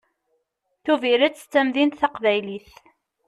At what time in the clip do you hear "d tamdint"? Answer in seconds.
1.45-1.97